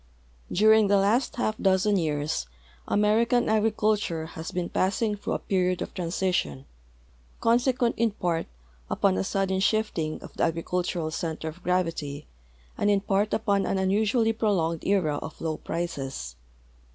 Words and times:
During 0.51 0.87
the 0.87 0.97
last 0.97 1.35
half 1.35 1.55
dozen}' 1.59 1.95
ears 1.99 2.47
American 2.87 3.47
agriculture 3.47 4.25
has 4.25 4.49
been 4.49 4.67
passing 4.67 5.13
through 5.15 5.33
a 5.33 5.37
period 5.37 5.79
of 5.83 5.93
transition, 5.93 6.65
consequent 7.39 7.93
in 7.99 8.09
part 8.09 8.47
upon 8.89 9.15
a 9.15 9.23
sudden 9.23 9.59
shifting 9.59 10.19
of 10.23 10.33
the 10.33 10.43
agricultural 10.45 11.11
center 11.11 11.49
of 11.49 11.61
gravit}'' 11.61 12.25
and 12.79 12.89
in 12.89 13.01
part 13.01 13.31
upon 13.31 13.67
an 13.67 13.77
unusuall}" 13.77 14.35
prolonged 14.39 14.83
era 14.87 15.17
of 15.17 15.39
low 15.39 15.57
prices. 15.57 16.35